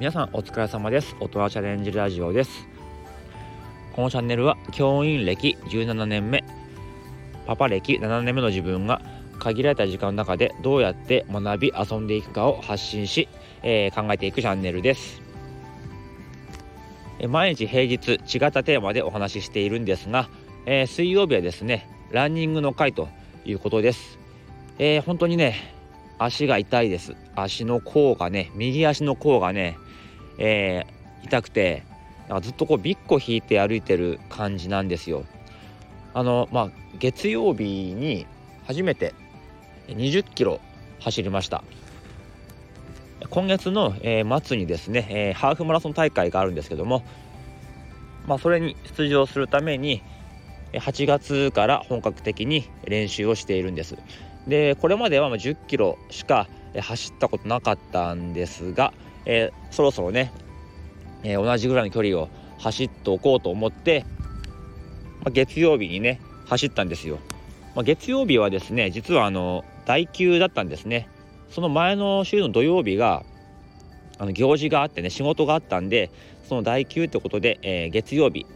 [0.00, 1.14] 皆さんお疲れ様です。
[1.20, 2.66] 大人チャレンジラジオです。
[3.92, 6.42] このチャンネルは教員歴17年目
[7.46, 9.02] パパ歴7年目の自分が
[9.38, 13.28] 限られた時間の中でどうやって学び遊んでいくかを発信し、
[13.62, 15.20] えー、考えていくチャンネルです。
[17.28, 20.30] 毎日平日違ったテーマでお話ししているんですが、
[20.64, 23.10] えー、水曜日はですねランニングの回と
[23.44, 24.18] いうことです、
[24.78, 25.56] えー、本当にね
[26.16, 27.16] 足が痛いです。
[27.34, 29.76] 足の甲がね右足の甲がね、
[30.40, 31.84] えー、痛くて
[32.42, 35.24] ずっとこうビッコ引いて歩いてる感じなんですよ。
[36.14, 38.26] あのまあ月曜日に
[38.66, 39.14] 初めて
[39.88, 40.60] 20キロ
[41.00, 41.62] 走りました。
[43.28, 47.04] 今月の、えー、末にですね、えー、ハーフマラソン大会があるんですけども
[48.26, 50.02] まあそれに出場するために
[50.72, 53.96] 8月から本格的に練習をしているんです。
[54.46, 56.48] でこれまでは10キロしか
[56.80, 58.92] 走ったことなかったんですが、
[59.26, 60.32] えー、そろそろね、
[61.22, 64.04] えー、同じぐらいの距離を走っておこうと思って、
[65.20, 67.18] まあ、月曜日にね走ったんですよ、
[67.74, 71.08] まあ、月曜日はですね実はあの代休だったんですね。
[71.50, 73.24] その前の週の土曜日が
[74.18, 76.10] あの行事があってね仕事があったんで
[76.48, 78.46] その代休ってことで、えー、月曜日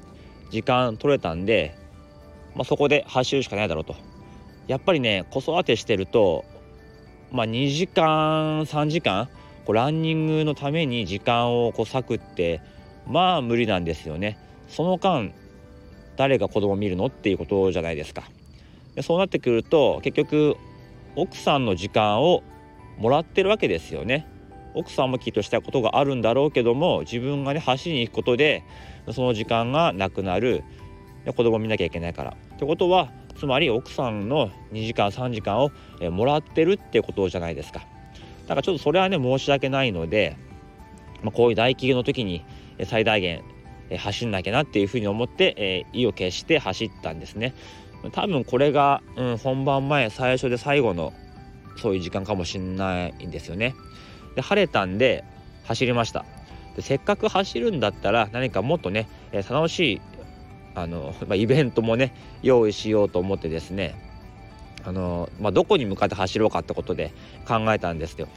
[0.50, 1.76] 時間取れたんで、
[2.54, 3.96] まあ、そこで走るしかないだろうと。
[4.68, 6.44] やっぱりね子育てしてると
[7.32, 9.28] まあ2時間3時間
[9.64, 12.60] こうランニングのために時間をこう割くって
[13.06, 14.38] まあ無理なんですよね。
[14.68, 15.32] その間
[16.16, 18.24] 誰が子供見るのっていうことじゃないですか。
[18.94, 20.56] でそうなってくると結局
[21.16, 22.42] 奥さんの時間を
[22.98, 24.26] もらってるわけですよね。
[24.74, 28.64] 奥さんもきっとしたことがあるんだろうけども自分がね走りに行くことで
[29.12, 30.64] その時間がなくなる
[31.24, 32.36] で子供見なきゃいけないから。
[32.54, 35.70] ってことはつまり奥さんの2時間3時間を、
[36.10, 37.84] もらってるってことじゃないですか
[38.46, 40.36] だからちょっとそれはね申し訳ないので、
[41.22, 42.44] まあ、こういう大企業の時に
[42.84, 43.42] 最大限
[43.96, 47.54] 走んなきゃなっていうふうに思って、えー、意を決して走ったんですね。
[48.12, 51.12] 多分これが、うん、本番前最初で最後の
[51.76, 53.74] そういう時間かもしんないんですよね。
[54.34, 55.24] で晴れたんで
[55.64, 56.24] 走りました。
[56.76, 60.00] でせっかく走るんだったら何かもっとね、えー、楽しい
[60.74, 63.94] あの、まあ、イベントもね用意しようと思ってですね
[64.84, 67.12] あの、まあ、どこに向かって走ろうかってことで
[67.46, 68.28] 考えたんですよ。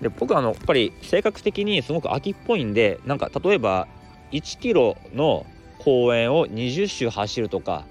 [0.00, 3.86] で僕あのやっぱり性格的にすごく秋っぽいんでなんか例えば
[4.32, 5.44] 1キロの
[5.78, 7.84] 公園を20周走るとか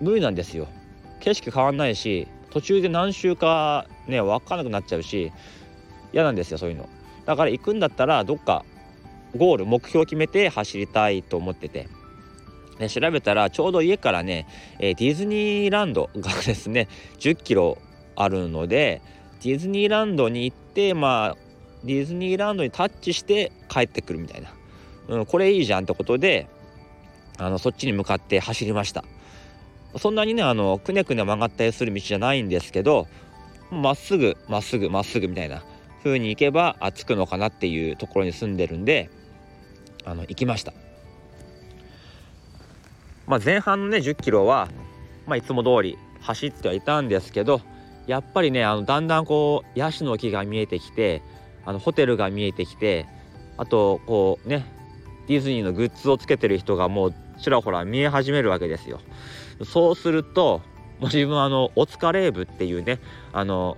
[0.00, 0.68] 無理なんですよ。
[1.20, 5.32] 景色変わんないし途中で何周かね分かんなくなっちゃうし
[6.12, 6.88] 嫌なんですよそういうの。
[7.24, 8.64] だから行くんだったらどっか
[9.36, 11.88] ゴール目標を決めて走りたいと思ってて。
[12.78, 14.46] ね、調べたらちょうど家からね、
[14.78, 16.88] えー、ディズニーランドがですね
[17.18, 17.78] 10キロ
[18.16, 19.02] あるので
[19.42, 21.36] ディズニーランドに行ってまあ
[21.84, 24.52] ディズニーランドにタッチして帰ってくるみたいな、
[25.08, 26.48] うん、これいいじゃんってことで
[27.38, 29.04] あのそっちに向かって走りました。
[29.98, 33.08] そんなにねあのくねくね曲がったりする道じゃないんですけど
[33.70, 35.62] まっすぐまっすぐまっすぐみたいな
[36.02, 39.10] 風に行けば着くのかなっていうところに住んでるんで
[40.04, 40.72] あの行きました。
[43.26, 44.68] まあ、前半のね10キロは、
[45.26, 47.60] まあ、いつも通り走ってはいたんですけど
[48.06, 51.22] やっぱりねあのだんだんこうヤシの木が見えてきて
[51.64, 53.06] あのホテルが見えてきて
[53.56, 54.66] あとこうね
[55.28, 59.00] ディズニーのグッズをつけてる人がもうちらほら見え始めるわけですよ。
[59.64, 60.60] そうすると
[60.98, 62.98] もう自分あのお疲れ部っていうね
[63.32, 63.76] あの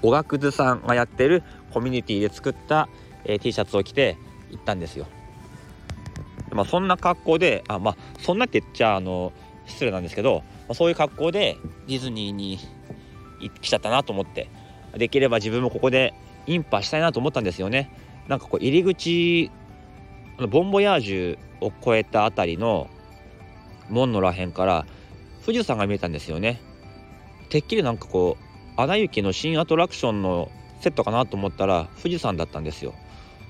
[0.00, 2.88] 語学図さんがやってるコミュニティで作った、
[3.24, 4.16] えー、T シャツを着て
[4.50, 5.06] 行ったんですよ。
[6.54, 9.32] まあ、そんな格好であまあそんなって言っちゃあの
[9.66, 12.58] 失礼なんですけど、まあ、そういう格好でディズニーに
[13.60, 14.48] 来ちゃったなと思って
[14.96, 16.14] できれば自分もここで
[16.46, 17.90] インパしたいなと思ったんですよね。
[18.28, 19.50] なんかこう入り口
[20.38, 22.88] のボンボヤージュを越えた辺りの
[23.88, 24.86] 門のらへんから
[25.44, 26.60] 富士山が見えたんですよね。
[27.48, 28.44] てっきりなんかこう
[28.80, 30.50] 「アナ雪」の新アトラクションの
[30.80, 32.94] セットかなと思ったら富士山だったんですよ。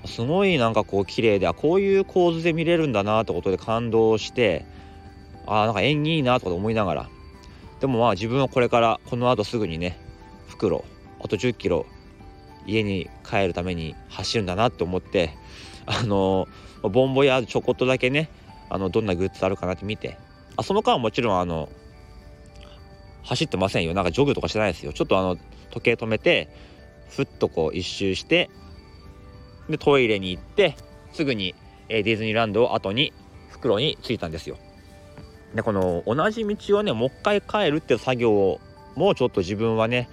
[0.05, 4.65] すごいなんかこう綺麗であこういう構図で見れるんだなってことで感動して
[5.45, 7.09] あなんか縁起いいなとか思いながら。
[7.79, 9.99] でもまあ自分はこれからこのあとすぐにね
[10.47, 10.85] 袋
[11.19, 11.85] あと1 0キロ
[12.65, 15.31] 家に帰るために走るんだなって思って
[15.85, 16.47] あの
[16.81, 18.29] ボンボやちょこっとだけね
[18.69, 20.17] あのどんなグッズあるかなって見て
[20.55, 21.67] あその間はもちろんあの
[23.23, 23.93] 走ってませんよ。
[23.93, 24.93] なんかジョグとかしてないですよ。
[24.93, 25.37] ちょっとあの
[25.71, 26.49] 時計止めて
[27.09, 28.49] ふっとこう一周して
[29.69, 30.75] でトイレに行って
[31.13, 31.55] すぐに、
[31.89, 33.13] え、ディズニーランドを後に
[33.49, 34.57] 袋に着いたんですよ。
[35.55, 38.59] でこの同じ道をねもう一回帰るって作業
[38.95, 40.09] もちょっと自分はね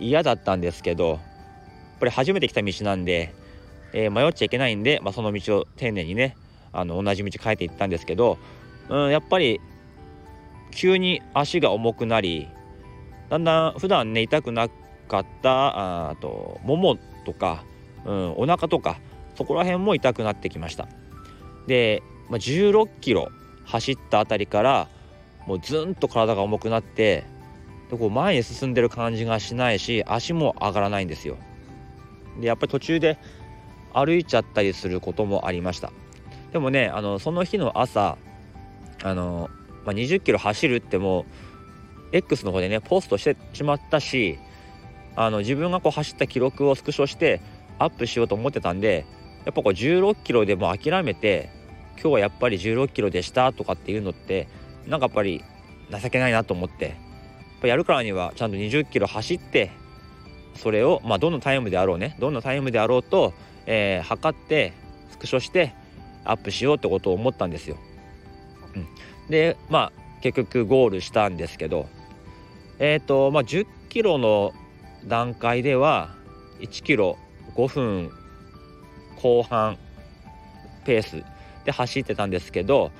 [0.00, 1.18] 嫌だったんですけどやっ
[2.00, 3.34] ぱり初めて来た道なんで
[3.92, 6.36] えー、迷っちゃいけないんで、まあ、その道を丁寧にね
[6.72, 8.38] あの同じ道変えていったんですけど、
[8.88, 9.60] うん、やっぱり
[10.70, 12.48] 急に足が重くなり
[13.28, 14.68] だんだん普段ね痛くな
[15.08, 17.62] かったあとももとか、
[18.04, 18.98] うん、お腹とか
[19.36, 20.88] そこら辺も痛くなってきました。
[21.66, 23.30] で、まあ、16キロ
[23.64, 24.88] 走ったあたりから
[25.46, 27.24] もうずんと体が重くなって
[27.90, 31.36] でこう前に進んでる感じがしないし足も上がらないんですよ。
[32.40, 33.18] でやっぱり途中で
[33.92, 35.92] 歩いちゃったりすることもありました。
[36.52, 38.16] でもねあのその日の朝
[39.02, 39.50] あの、
[39.84, 41.20] まあ、20キロ走るっても
[42.12, 44.38] う X の方でねポストしてしまったし
[45.16, 47.40] あの自分がこう走った記録をスクショして
[47.82, 49.04] アップしようと思ってたんで
[49.44, 51.50] やっぱこう16キロでも諦めて
[51.94, 54.48] 今日はやっぱり16キロでしたとかっていうのって
[54.86, 55.44] なんかやっぱり
[55.90, 56.94] 情けないなと思ってやっ
[57.62, 59.70] ぱやるからにはちゃんと20キロ走って
[60.56, 63.32] それをまあどのタイムであろうねどんなタイムであろうと、
[63.66, 64.72] えー、測って
[65.10, 65.74] スクショして
[66.24, 67.76] アップしようってことを思ったんですよ。
[68.74, 68.86] うん、
[69.28, 71.86] でまあ結局ゴールしたんですけど
[72.78, 74.52] えっ、ー、とまあ10キロの
[75.06, 76.14] 段階では
[76.60, 77.18] 1キロ
[77.56, 78.10] 5分
[79.16, 79.78] 後半
[80.84, 81.24] ペース
[81.64, 82.90] で走ってたんですけど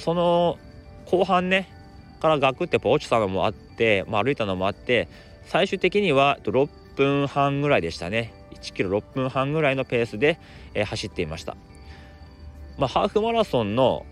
[0.00, 0.58] その
[1.06, 1.68] 後半ね
[2.20, 5.08] からガクってやっぱ落ちたのもあって、まあ、歩いたのもあって
[5.46, 8.34] 最終的には6分半ぐらいでしたね。
[8.60, 10.38] 1キロ6分半ぐらいのペースで、
[10.74, 11.56] えー、走っていました、
[12.78, 14.06] まあ、ハーフマラソンの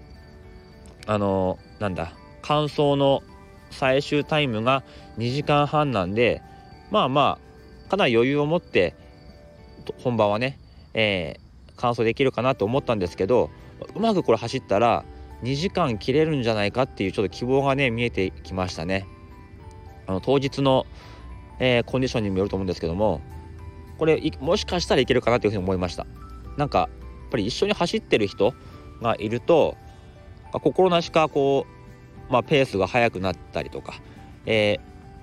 [1.07, 2.13] あのー、なんだ
[2.43, 3.23] 完走の
[3.71, 4.83] 最終タイムが
[5.19, 6.43] 2時間半なんで
[6.91, 7.39] まあま
[7.87, 8.95] あかなり余裕を持って
[9.99, 10.59] 本番はね、
[10.95, 13.51] えー、完走できるかなと思ったんですけど
[13.95, 15.05] うまくこれ走ったら
[15.43, 19.07] 2時間切れるんじゃないかっていうちょっと希望がね見えてきましたね。
[20.07, 20.87] あの当日の、
[21.61, 23.21] えー、コンディションにもよると思うんですけども
[23.99, 26.07] これもしかしたらいけるかなというふうに思いました。
[26.57, 26.89] なんかやっ
[27.31, 28.55] ぱり一緒に走ってる人
[29.03, 29.77] がいると
[30.53, 31.67] 心なしかこ
[32.29, 34.01] う、まあ、ペースが速くなったりとか、
[34.47, 34.79] え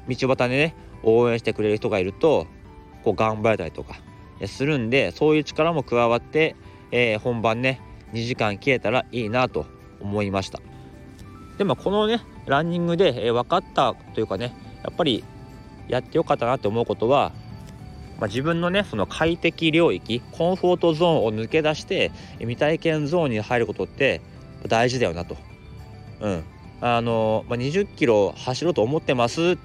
[0.07, 2.47] ー、道端でね応援してくれる人がいると
[3.03, 3.95] こう頑張れたりとか
[4.45, 6.55] するんでそういう力も加わって、
[6.91, 7.81] えー、本番ね
[8.13, 9.65] 2時間切れたらいいなと
[9.99, 10.59] 思いました
[11.57, 15.23] でもこのねランニングで、えー、分かったというかねやっぱり
[15.87, 17.31] やってよかったなって思うことは、
[18.19, 24.21] まあ、自分のねその快適領域コンフォートゾーンを抜け出して未体験ゾーンに入ることって
[24.67, 25.37] 大事だよなと。
[26.21, 26.43] うん
[26.81, 29.57] あのまあ、20キロ走ろうと思ってますっ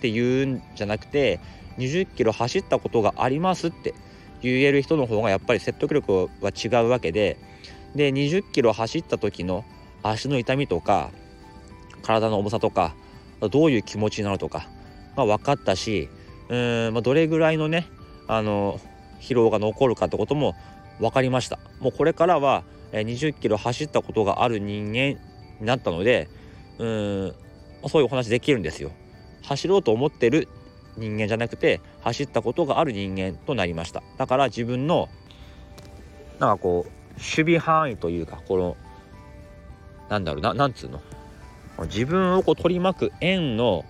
[0.00, 1.40] て言うんじゃなくて
[1.78, 3.94] 20キロ走ったことがありますって
[4.42, 7.38] 言える人の方がやっぱり説得力は違うわけで
[7.94, 9.64] で20キロ走った時の
[10.02, 11.10] 足の痛みとか
[12.02, 12.94] 体の重さとか
[13.40, 14.68] どういう気持ちなるとか、
[15.16, 16.08] まあ、分かったし
[16.48, 17.86] うーん、まあ、どれぐらいのね
[18.26, 18.80] あの
[19.20, 20.54] 疲労が残るかってことも
[21.00, 21.58] 分かりました。
[21.80, 25.18] もうこれからは20キロ走ったことがある人間に
[25.60, 26.28] なったので
[26.78, 27.34] うん
[27.88, 28.90] そういうお話できるんですよ。
[29.42, 30.48] 走ろうと思ってる
[30.98, 34.02] 人間じゃなくて走ったことがある人間となりました。
[34.18, 35.08] だから自分の
[36.38, 38.76] なんかこう守備範囲というかこの
[40.08, 41.00] なんだろうななんつうの？
[41.84, 43.84] 自分をこう取り巻く円の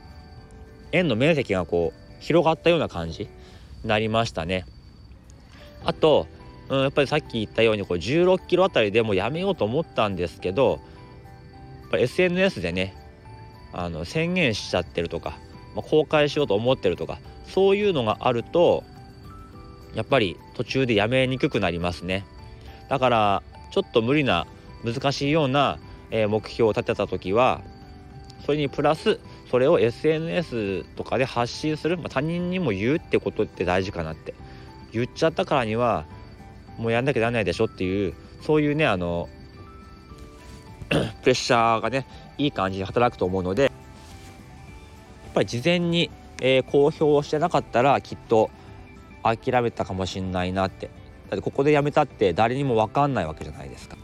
[0.92, 3.24] 円の面積がこう広がったような感じ？
[3.24, 4.64] になりましたね。
[5.84, 6.26] あと、
[6.68, 10.80] うん、やっぱりさっき言ったようにこう16キロあたりでもやめようと思ったんですけど
[11.92, 12.94] SNS でね
[13.72, 15.38] あの宣言しちゃってるとか、
[15.82, 18.84] 公開しようと思ってるとかそういうのがあると
[19.94, 22.24] やっぱり途中でやめにくくなりますね。
[22.88, 24.46] だからちょっと無理な
[24.84, 25.78] 難しいような、
[26.10, 27.60] 目標を立てた時は
[28.46, 29.20] それにプラス
[29.50, 34.34] それを SNS とかで発信する、まあ、他人にも言うってことって大事かなって。
[34.92, 36.06] 言っちゃったからには
[36.78, 39.28] もうやんなきゃならないでしょっていうそういうねあの
[40.88, 42.06] プレッシャーがね
[42.38, 43.70] いい感じに働くと思うので
[45.38, 48.50] ぱり事前に、えー、公表してなかったらきっと
[49.22, 50.90] 諦めたかもしんないなって。
[51.30, 53.96] だってここでやめたって誰にも分かんないわけじゃないですか。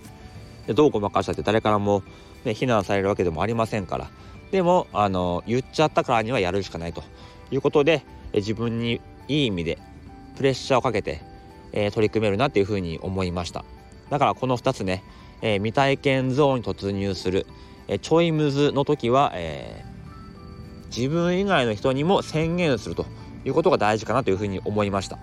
[0.66, 2.02] でどうごまかしたって誰からも、
[2.44, 4.10] ね、非難されるわけでもありませんから。
[4.50, 7.02] でもあの言っちゃったからにはやるしかないと。
[7.50, 9.78] いうことで、え自分にいい意味で
[10.36, 11.20] プレッシャーをかけて、
[11.72, 13.64] えー、取り組めるなっていうふうに思いました。
[14.10, 15.02] だからこの2つね、
[15.42, 17.46] えー、未体験ゾーンに突入する、
[17.88, 19.84] えー、ちょいムズの時は、え
[20.96, 23.06] 自分以外の人にも宣言すると
[23.44, 25.18] いうことが大事かなというふうに思いました。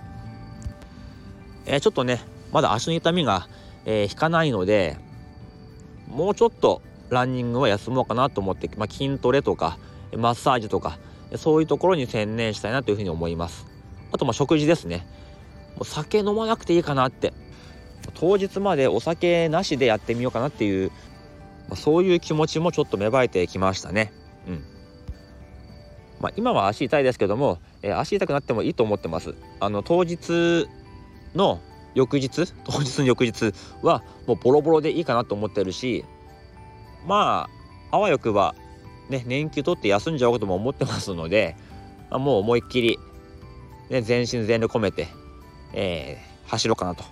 [1.65, 3.47] えー、ちょっとねまだ足の痛みが、
[3.85, 4.97] えー、引かないので
[6.07, 9.77] もうちょっとランニングは休もうかなと思って、まあ、筋トレとか
[10.17, 10.97] マッサージとか
[11.37, 13.65] そういうところに専念したいなというふうに思います。
[14.11, 15.07] あとまあ食事ですね。
[15.75, 17.33] もう酒飲まなくていいかなって
[18.15, 20.91] 当日までお酒なしでやってみようかなっていう
[21.69, 24.11] まそういう気持ちもちょっと芽生えてきましたね。
[24.47, 24.70] うん
[26.21, 29.35] まあ、今は足痛いですけども、えー、足痛くなってもいいと思ってます。
[29.59, 30.67] あの当日
[31.35, 31.59] の
[31.95, 36.05] 翌日 当日の翌日はもうボロボロでいいかなと思ってるし
[37.05, 37.49] ま
[37.91, 38.55] ああわよくば
[39.09, 41.55] ね年休取って休んじゃおうとも思ってますので、
[42.09, 42.99] まあ、もう思いっきり、
[43.89, 45.07] ね、全身全力込めて、
[45.73, 47.03] えー、走ろうかなと、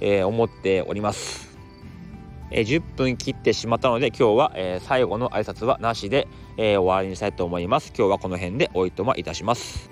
[0.00, 1.53] えー、思っております。
[2.56, 7.92] え、10分切ってしまったので今日は、え、最後の挨拶はなしで、え、終わりにしたいと思います。
[7.96, 9.90] 今日はこの辺でおいとまいたします。